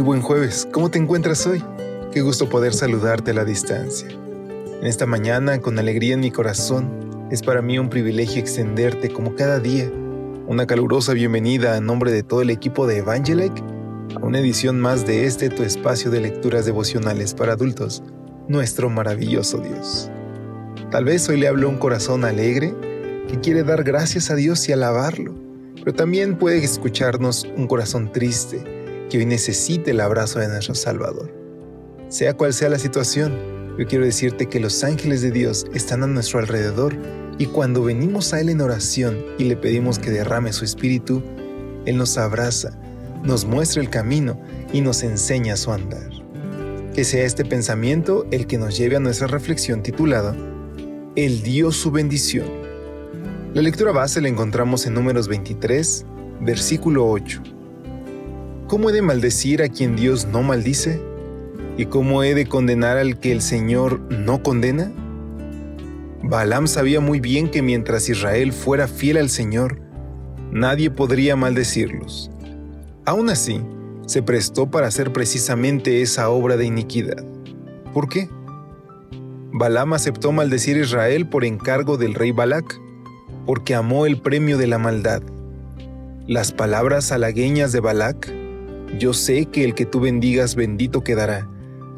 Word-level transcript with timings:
Muy 0.00 0.06
buen 0.06 0.22
jueves, 0.22 0.66
¿cómo 0.72 0.90
te 0.90 0.98
encuentras 0.98 1.46
hoy? 1.46 1.62
Qué 2.10 2.22
gusto 2.22 2.48
poder 2.48 2.72
saludarte 2.72 3.32
a 3.32 3.34
la 3.34 3.44
distancia. 3.44 4.08
En 4.08 4.86
esta 4.86 5.04
mañana, 5.04 5.60
con 5.60 5.78
alegría 5.78 6.14
en 6.14 6.20
mi 6.20 6.30
corazón, 6.30 7.28
es 7.30 7.42
para 7.42 7.60
mí 7.60 7.78
un 7.78 7.90
privilegio 7.90 8.40
extenderte 8.40 9.10
como 9.10 9.34
cada 9.34 9.58
día 9.58 9.92
una 10.46 10.66
calurosa 10.66 11.12
bienvenida 11.12 11.76
a 11.76 11.82
nombre 11.82 12.12
de 12.12 12.22
todo 12.22 12.40
el 12.40 12.48
equipo 12.48 12.86
de 12.86 12.96
Evangelike 12.96 13.62
a 14.16 14.24
una 14.24 14.38
edición 14.38 14.80
más 14.80 15.06
de 15.06 15.26
este 15.26 15.50
tu 15.50 15.64
espacio 15.64 16.10
de 16.10 16.22
lecturas 16.22 16.64
devocionales 16.64 17.34
para 17.34 17.52
adultos, 17.52 18.02
nuestro 18.48 18.88
maravilloso 18.88 19.58
Dios. 19.58 20.10
Tal 20.90 21.04
vez 21.04 21.28
hoy 21.28 21.38
le 21.38 21.46
hablo 21.46 21.68
un 21.68 21.76
corazón 21.76 22.24
alegre 22.24 22.74
que 23.28 23.38
quiere 23.40 23.64
dar 23.64 23.84
gracias 23.84 24.30
a 24.30 24.34
Dios 24.34 24.66
y 24.66 24.72
alabarlo, 24.72 25.34
pero 25.84 25.92
también 25.92 26.38
puede 26.38 26.64
escucharnos 26.64 27.46
un 27.54 27.66
corazón 27.66 28.10
triste 28.10 28.79
que 29.10 29.18
hoy 29.18 29.26
necesite 29.26 29.90
el 29.90 30.00
abrazo 30.00 30.38
de 30.38 30.48
nuestro 30.48 30.74
Salvador. 30.74 31.34
Sea 32.08 32.34
cual 32.34 32.54
sea 32.54 32.70
la 32.70 32.78
situación, 32.78 33.34
yo 33.78 33.86
quiero 33.86 34.04
decirte 34.04 34.46
que 34.46 34.60
los 34.60 34.82
ángeles 34.84 35.20
de 35.20 35.30
Dios 35.30 35.66
están 35.74 36.02
a 36.02 36.06
nuestro 36.06 36.38
alrededor 36.38 36.96
y 37.38 37.46
cuando 37.46 37.82
venimos 37.82 38.32
a 38.32 38.40
Él 38.40 38.48
en 38.48 38.60
oración 38.60 39.18
y 39.38 39.44
le 39.44 39.56
pedimos 39.56 39.98
que 39.98 40.10
derrame 40.10 40.52
su 40.52 40.64
espíritu, 40.64 41.22
Él 41.86 41.96
nos 41.96 42.16
abraza, 42.18 42.78
nos 43.22 43.44
muestra 43.44 43.82
el 43.82 43.90
camino 43.90 44.40
y 44.72 44.80
nos 44.80 45.02
enseña 45.02 45.56
su 45.56 45.72
andar. 45.72 46.08
Que 46.94 47.04
sea 47.04 47.24
este 47.24 47.44
pensamiento 47.44 48.26
el 48.30 48.46
que 48.46 48.58
nos 48.58 48.76
lleve 48.76 48.96
a 48.96 49.00
nuestra 49.00 49.26
reflexión 49.26 49.82
titulada 49.82 50.34
El 51.16 51.42
dio 51.42 51.72
su 51.72 51.90
bendición. 51.90 52.48
La 53.54 53.62
lectura 53.62 53.92
base 53.92 54.20
la 54.20 54.28
encontramos 54.28 54.86
en 54.86 54.94
números 54.94 55.26
23, 55.26 56.06
versículo 56.40 57.08
8. 57.08 57.59
¿Cómo 58.70 58.90
he 58.90 58.92
de 58.92 59.02
maldecir 59.02 59.64
a 59.64 59.68
quien 59.68 59.96
Dios 59.96 60.26
no 60.26 60.44
maldice? 60.44 61.02
¿Y 61.76 61.86
cómo 61.86 62.22
he 62.22 62.36
de 62.36 62.46
condenar 62.46 62.98
al 62.98 63.18
que 63.18 63.32
el 63.32 63.42
Señor 63.42 63.98
no 64.12 64.44
condena? 64.44 64.92
Balaam 66.22 66.68
sabía 66.68 67.00
muy 67.00 67.18
bien 67.18 67.50
que 67.50 67.62
mientras 67.62 68.08
Israel 68.08 68.52
fuera 68.52 68.86
fiel 68.86 69.16
al 69.16 69.28
Señor, 69.28 69.80
nadie 70.52 70.88
podría 70.88 71.34
maldecirlos. 71.34 72.30
Aún 73.04 73.28
así, 73.30 73.60
se 74.06 74.22
prestó 74.22 74.70
para 74.70 74.86
hacer 74.86 75.12
precisamente 75.12 76.00
esa 76.00 76.30
obra 76.30 76.56
de 76.56 76.66
iniquidad. 76.66 77.24
¿Por 77.92 78.08
qué? 78.08 78.28
Balaam 79.52 79.94
aceptó 79.94 80.30
maldecir 80.30 80.76
a 80.76 80.82
Israel 80.82 81.28
por 81.28 81.44
encargo 81.44 81.96
del 81.96 82.14
rey 82.14 82.30
Balac, 82.30 82.80
porque 83.46 83.74
amó 83.74 84.06
el 84.06 84.22
premio 84.22 84.58
de 84.58 84.68
la 84.68 84.78
maldad. 84.78 85.22
Las 86.28 86.52
palabras 86.52 87.10
halagueñas 87.10 87.72
de 87.72 87.80
Balac, 87.80 88.39
yo 88.98 89.12
sé 89.12 89.46
que 89.46 89.64
el 89.64 89.74
que 89.74 89.86
tú 89.86 90.00
bendigas 90.00 90.54
bendito 90.54 91.02
quedará, 91.02 91.48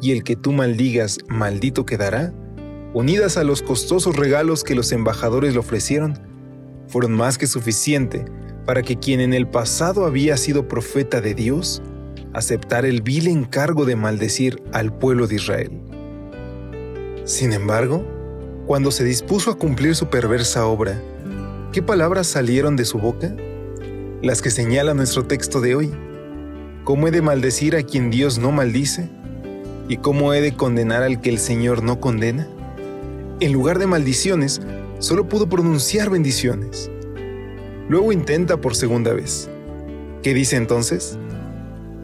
y 0.01 0.11
el 0.11 0.23
que 0.23 0.35
tú 0.35 0.51
maldigas 0.51 1.19
maldito 1.29 1.85
quedará, 1.85 2.33
unidas 2.93 3.37
a 3.37 3.43
los 3.43 3.61
costosos 3.61 4.15
regalos 4.15 4.63
que 4.63 4.75
los 4.75 4.91
embajadores 4.91 5.53
le 5.53 5.59
ofrecieron, 5.59 6.19
fueron 6.87 7.13
más 7.13 7.37
que 7.37 7.47
suficiente 7.47 8.25
para 8.65 8.81
que 8.81 8.97
quien 8.97 9.19
en 9.19 9.33
el 9.33 9.47
pasado 9.47 10.05
había 10.05 10.37
sido 10.37 10.67
profeta 10.67 11.21
de 11.21 11.33
Dios 11.33 11.81
aceptara 12.33 12.87
el 12.87 13.01
vil 13.01 13.27
encargo 13.27 13.85
de 13.85 13.95
maldecir 13.95 14.61
al 14.71 14.95
pueblo 14.97 15.27
de 15.27 15.35
Israel. 15.35 15.71
Sin 17.25 17.53
embargo, 17.53 18.05
cuando 18.65 18.91
se 18.91 19.03
dispuso 19.03 19.51
a 19.51 19.57
cumplir 19.57 19.95
su 19.95 20.07
perversa 20.07 20.65
obra, 20.65 21.01
¿qué 21.71 21.81
palabras 21.81 22.27
salieron 22.27 22.75
de 22.75 22.85
su 22.85 22.99
boca? 22.99 23.35
Las 24.21 24.41
que 24.41 24.51
señala 24.51 24.93
nuestro 24.93 25.25
texto 25.25 25.61
de 25.61 25.75
hoy. 25.75 25.93
¿Cómo 26.83 27.07
he 27.07 27.11
de 27.11 27.21
maldecir 27.21 27.75
a 27.75 27.83
quien 27.83 28.09
Dios 28.11 28.39
no 28.39 28.51
maldice? 28.51 29.09
¿Y 29.87 29.97
cómo 29.97 30.33
he 30.33 30.41
de 30.41 30.53
condenar 30.53 31.03
al 31.03 31.21
que 31.21 31.29
el 31.29 31.39
Señor 31.39 31.83
no 31.83 31.99
condena? 31.99 32.47
en 33.45 33.51
lugar 33.51 33.77
de 33.77 33.87
maldiciones, 33.87 34.61
solo 34.99 35.27
pudo 35.27 35.49
pronunciar 35.49 36.09
bendiciones. 36.09 36.89
Luego 37.89 38.13
intenta 38.13 38.57
por 38.57 38.75
segunda 38.75 39.13
vez. 39.13 39.49
¿Qué 40.21 40.33
dice 40.33 40.55
entonces? 40.55 41.17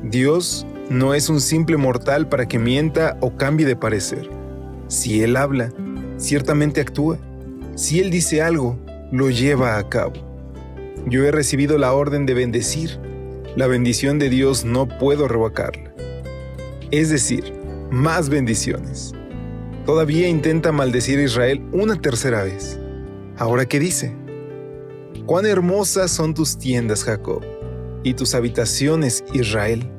Dios 0.04 0.68
no 0.90 1.14
es 1.14 1.30
un 1.30 1.40
simple 1.40 1.78
mortal 1.78 2.28
para 2.28 2.48
que 2.48 2.60
mienta 2.60 3.18
o 3.22 3.38
cambie 3.38 3.66
de 3.66 3.78
parecer. 3.78 4.30
Si 4.90 5.24
Él 5.24 5.38
habla, 5.38 5.72
ciertamente 6.18 6.82
actúa. 6.82 7.18
Si 7.76 8.02
Él 8.02 8.10
dice 8.10 8.42
algo, 8.42 8.78
lo 9.12 9.30
lleva 9.30 9.78
a 9.78 9.88
cabo. 9.88 10.14
Yo 11.08 11.24
he 11.24 11.32
recibido 11.32 11.78
la 11.78 11.94
orden 11.94 12.26
de 12.26 12.34
bendecir. 12.34 13.00
La 13.60 13.68
bendición 13.68 14.20
de 14.20 14.30
Dios 14.30 14.64
no 14.64 14.88
puedo 14.88 15.28
revocarla. 15.28 15.94
Es 16.92 17.10
decir, 17.10 17.54
más 17.92 18.30
bendiciones. 18.30 19.12
Todavía 19.86 20.30
intenta 20.30 20.72
maldecir 20.72 21.20
a 21.20 21.24
Israel 21.24 21.68
una 21.74 22.00
tercera 22.00 22.44
vez. 22.44 22.80
Ahora, 23.38 23.66
¿qué 23.66 23.82
dice? 23.82 24.16
Cuán 25.26 25.46
hermosas 25.46 26.10
son 26.10 26.34
tus 26.34 26.58
tiendas, 26.58 27.04
Jacob, 27.04 27.44
y 28.02 28.14
tus 28.14 28.34
habitaciones, 28.34 29.26
Israel. 29.34 29.92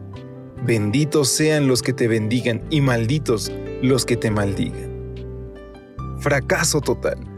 Benditos 0.64 1.28
sean 1.28 1.66
los 1.66 1.82
que 1.82 1.92
te 1.92 2.08
bendigan 2.08 2.62
y 2.70 2.80
malditos 2.80 3.52
los 3.82 4.06
que 4.06 4.16
te 4.16 4.30
maldigan. 4.30 5.14
Fracaso 6.20 6.80
total. 6.80 7.29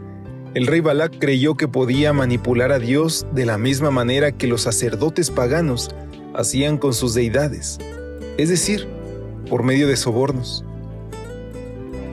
El 0.53 0.67
rey 0.67 0.81
Balak 0.81 1.17
creyó 1.17 1.55
que 1.55 1.67
podía 1.67 2.13
manipular 2.13 2.71
a 2.71 2.77
Dios 2.77 3.25
de 3.33 3.47
la 3.47 3.57
misma 3.57 3.89
manera 3.89 4.33
que 4.33 4.45
los 4.45 4.61
sacerdotes 4.61 5.31
paganos 5.31 5.89
hacían 6.35 6.77
con 6.77 6.93
sus 6.93 7.15
deidades, 7.15 7.79
es 8.37 8.49
decir, 8.49 8.87
por 9.49 9.63
medio 9.63 9.87
de 9.87 9.95
sobornos. 9.95 10.63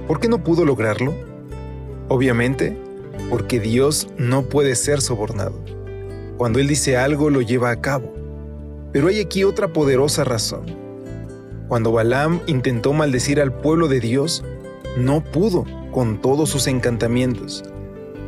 ¿Por 0.08 0.20
qué 0.20 0.28
no 0.28 0.42
pudo 0.42 0.64
lograrlo? 0.64 1.14
Obviamente, 2.08 2.78
porque 3.28 3.60
Dios 3.60 4.08
no 4.16 4.44
puede 4.44 4.74
ser 4.74 5.02
sobornado. 5.02 5.62
Cuando 6.38 6.60
Él 6.60 6.66
dice 6.66 6.96
algo, 6.96 7.28
lo 7.28 7.42
lleva 7.42 7.70
a 7.70 7.82
cabo. 7.82 8.10
Pero 8.90 9.08
hay 9.08 9.20
aquí 9.20 9.44
otra 9.44 9.68
poderosa 9.68 10.24
razón. 10.24 10.64
Cuando 11.68 11.92
Balaam 11.92 12.40
intentó 12.46 12.94
maldecir 12.94 13.38
al 13.38 13.52
pueblo 13.52 13.86
de 13.86 14.00
Dios, 14.00 14.42
no 14.96 15.22
pudo 15.22 15.66
con 15.92 16.22
todos 16.22 16.48
sus 16.48 16.68
encantamientos. 16.68 17.62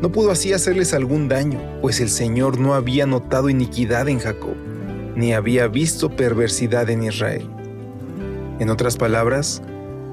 No 0.02 0.10
pudo 0.10 0.32
así 0.32 0.52
hacerles 0.52 0.94
algún 0.94 1.28
daño, 1.28 1.60
pues 1.80 2.00
el 2.00 2.10
Señor 2.10 2.58
no 2.58 2.74
había 2.74 3.06
notado 3.06 3.48
iniquidad 3.48 4.08
en 4.08 4.18
Jacob, 4.18 4.56
ni 5.14 5.32
había 5.32 5.68
visto 5.68 6.10
perversidad 6.10 6.90
en 6.90 7.04
Israel. 7.04 7.48
En 8.58 8.68
otras 8.68 8.96
palabras, 8.96 9.62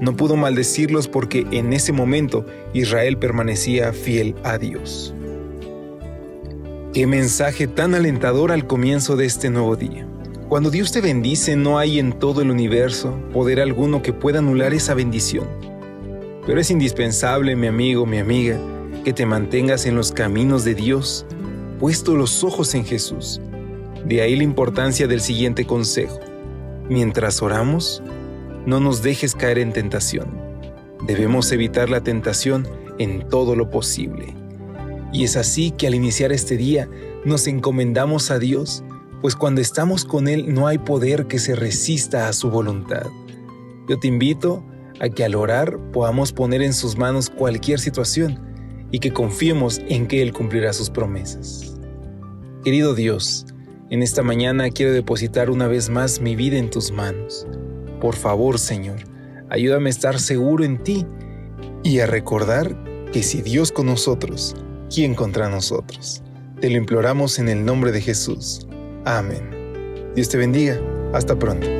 no 0.00 0.16
pudo 0.16 0.36
maldecirlos 0.36 1.08
porque 1.08 1.44
en 1.50 1.72
ese 1.72 1.92
momento 1.92 2.46
Israel 2.72 3.18
permanecía 3.18 3.92
fiel 3.92 4.36
a 4.44 4.58
Dios. 4.58 5.12
Qué 6.94 7.08
mensaje 7.08 7.66
tan 7.66 7.96
alentador 7.96 8.52
al 8.52 8.68
comienzo 8.68 9.16
de 9.16 9.26
este 9.26 9.50
nuevo 9.50 9.74
día. 9.74 10.06
Cuando 10.48 10.70
Dios 10.70 10.92
te 10.92 11.00
bendice 11.00 11.56
no 11.56 11.80
hay 11.80 11.98
en 11.98 12.12
todo 12.12 12.42
el 12.42 12.52
universo 12.52 13.12
poder 13.32 13.58
alguno 13.58 14.02
que 14.02 14.12
pueda 14.12 14.38
anular 14.38 14.72
esa 14.72 14.94
bendición. 14.94 15.48
Pero 16.46 16.60
es 16.60 16.70
indispensable, 16.70 17.56
mi 17.56 17.66
amigo, 17.66 18.06
mi 18.06 18.18
amiga, 18.18 18.56
que 19.00 19.12
te 19.12 19.26
mantengas 19.26 19.86
en 19.86 19.96
los 19.96 20.12
caminos 20.12 20.64
de 20.64 20.74
Dios, 20.74 21.26
puesto 21.78 22.16
los 22.16 22.44
ojos 22.44 22.74
en 22.74 22.84
Jesús. 22.84 23.40
De 24.04 24.22
ahí 24.22 24.36
la 24.36 24.44
importancia 24.44 25.06
del 25.06 25.20
siguiente 25.20 25.66
consejo. 25.66 26.20
Mientras 26.88 27.42
oramos, 27.42 28.02
no 28.66 28.80
nos 28.80 29.02
dejes 29.02 29.34
caer 29.34 29.58
en 29.58 29.72
tentación. 29.72 30.28
Debemos 31.06 31.50
evitar 31.52 31.88
la 31.88 32.02
tentación 32.02 32.66
en 32.98 33.28
todo 33.28 33.56
lo 33.56 33.70
posible. 33.70 34.34
Y 35.12 35.24
es 35.24 35.36
así 35.36 35.70
que 35.70 35.86
al 35.86 35.94
iniciar 35.94 36.32
este 36.32 36.56
día 36.56 36.88
nos 37.24 37.46
encomendamos 37.46 38.30
a 38.30 38.38
Dios, 38.38 38.84
pues 39.22 39.34
cuando 39.34 39.60
estamos 39.60 40.04
con 40.04 40.28
Él 40.28 40.52
no 40.52 40.66
hay 40.66 40.78
poder 40.78 41.26
que 41.26 41.38
se 41.38 41.54
resista 41.54 42.28
a 42.28 42.32
su 42.32 42.50
voluntad. 42.50 43.06
Yo 43.88 43.98
te 43.98 44.08
invito 44.08 44.64
a 45.00 45.08
que 45.08 45.24
al 45.24 45.34
orar 45.34 45.78
podamos 45.92 46.32
poner 46.32 46.62
en 46.62 46.74
sus 46.74 46.96
manos 46.96 47.30
cualquier 47.30 47.80
situación 47.80 48.49
y 48.90 48.98
que 48.98 49.12
confiemos 49.12 49.80
en 49.88 50.06
que 50.06 50.22
Él 50.22 50.32
cumplirá 50.32 50.72
sus 50.72 50.90
promesas. 50.90 51.76
Querido 52.64 52.94
Dios, 52.94 53.46
en 53.90 54.02
esta 54.02 54.22
mañana 54.22 54.70
quiero 54.70 54.92
depositar 54.92 55.50
una 55.50 55.66
vez 55.66 55.90
más 55.90 56.20
mi 56.20 56.36
vida 56.36 56.58
en 56.58 56.70
tus 56.70 56.92
manos. 56.92 57.46
Por 58.00 58.14
favor, 58.14 58.58
Señor, 58.58 58.98
ayúdame 59.48 59.88
a 59.88 59.90
estar 59.90 60.20
seguro 60.20 60.64
en 60.64 60.82
ti 60.82 61.06
y 61.82 62.00
a 62.00 62.06
recordar 62.06 62.76
que 63.12 63.22
si 63.22 63.42
Dios 63.42 63.72
con 63.72 63.86
nosotros, 63.86 64.54
¿quién 64.94 65.14
contra 65.14 65.48
nosotros? 65.48 66.22
Te 66.60 66.70
lo 66.70 66.76
imploramos 66.76 67.38
en 67.38 67.48
el 67.48 67.64
nombre 67.64 67.92
de 67.92 68.00
Jesús. 68.00 68.66
Amén. 69.04 70.12
Dios 70.14 70.28
te 70.28 70.36
bendiga. 70.36 70.78
Hasta 71.12 71.36
pronto. 71.38 71.79